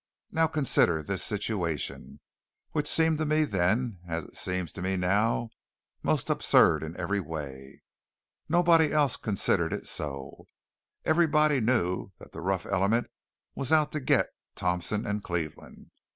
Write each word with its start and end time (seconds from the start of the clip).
Now 0.31 0.47
consider 0.47 1.03
this 1.03 1.23
situation, 1.23 2.21
which 2.71 2.87
seemed 2.87 3.19
to 3.19 3.25
me 3.27 3.43
then 3.43 3.99
as 4.07 4.23
it 4.23 4.35
seems 4.35 4.71
to 4.71 4.81
me 4.81 4.95
now, 4.95 5.51
most 6.01 6.31
absurd 6.31 6.81
in 6.81 6.97
every 6.99 7.19
way. 7.19 7.83
Nobody 8.49 8.91
else 8.91 9.15
considered 9.15 9.71
it 9.73 9.85
so. 9.87 10.47
Everybody 11.05 11.61
knew 11.61 12.13
that 12.17 12.31
the 12.31 12.41
rough 12.41 12.65
element 12.65 13.11
was 13.53 13.71
out 13.71 13.91
to 13.91 13.99
"get" 13.99 14.29
Thompson 14.55 15.05
and 15.05 15.23
Cleveland. 15.23 15.91